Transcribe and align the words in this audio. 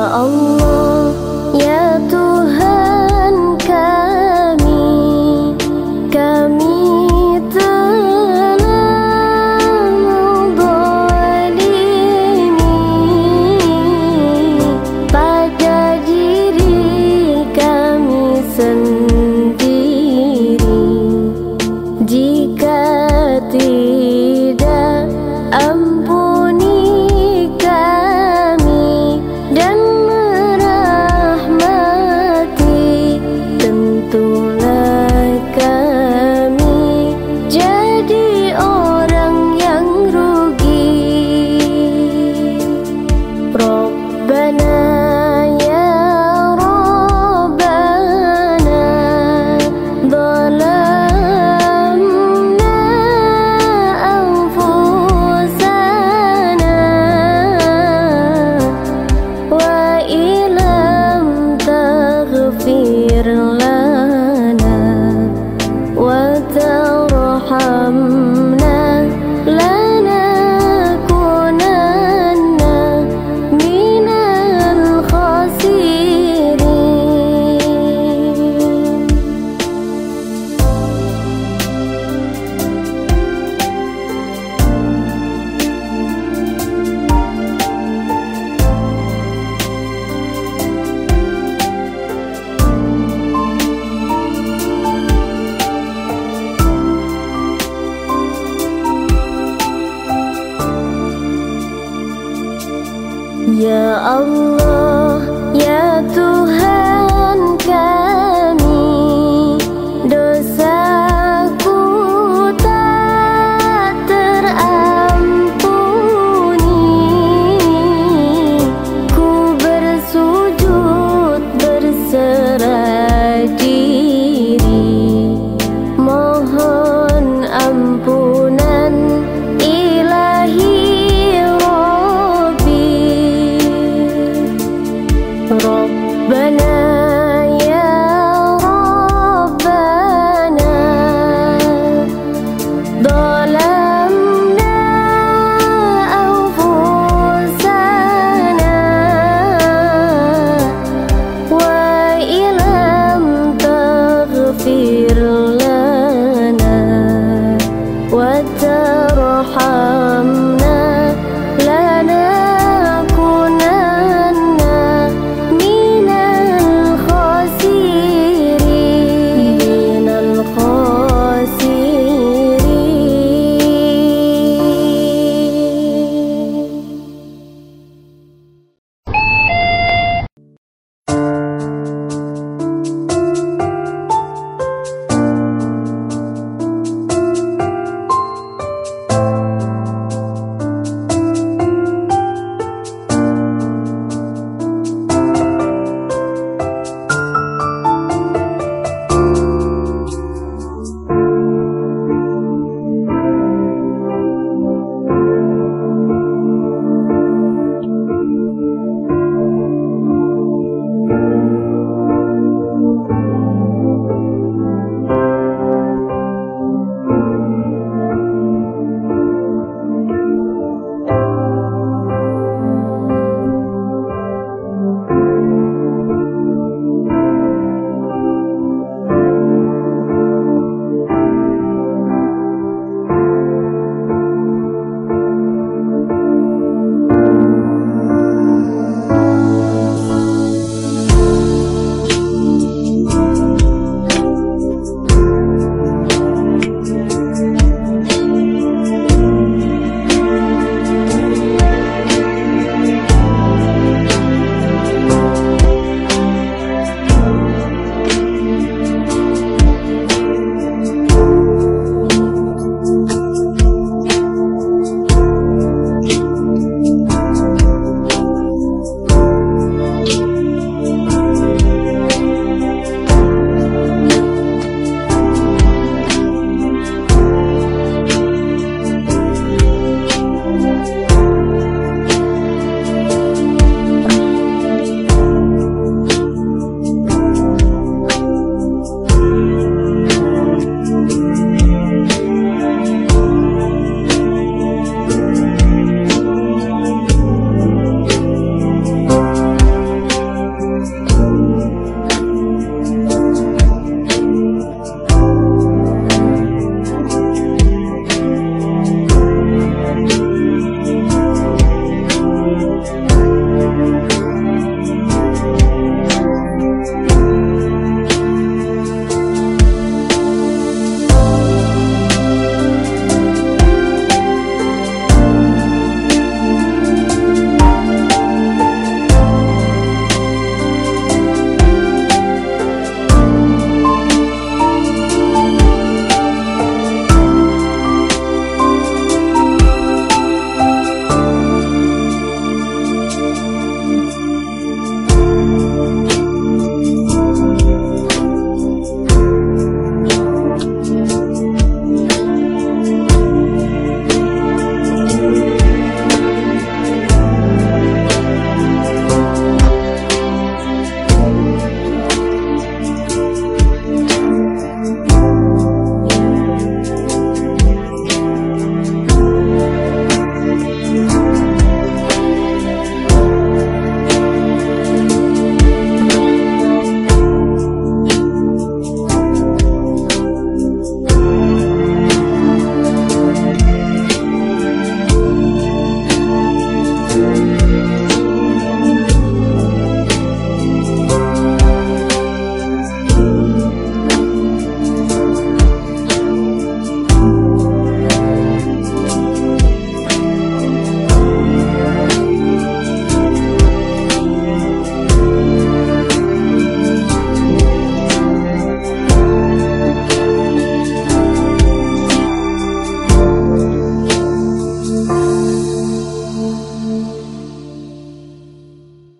Allah 0.00 0.89